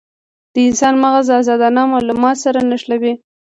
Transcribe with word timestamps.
د 0.53 0.55
انسان 0.69 0.93
مغز 1.03 1.27
ازادانه 1.39 1.81
مالومات 1.93 2.37
سره 2.45 2.59
نښلوي. 2.69 3.13